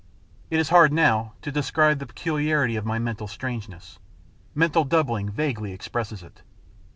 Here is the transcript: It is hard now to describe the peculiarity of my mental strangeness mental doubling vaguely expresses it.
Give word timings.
It 0.49 0.59
is 0.59 0.69
hard 0.69 0.91
now 0.91 1.33
to 1.43 1.51
describe 1.51 1.99
the 1.99 2.07
peculiarity 2.07 2.75
of 2.75 2.87
my 2.87 2.97
mental 2.97 3.27
strangeness 3.27 3.99
mental 4.55 4.83
doubling 4.83 5.29
vaguely 5.29 5.73
expresses 5.73 6.23
it. 6.23 6.41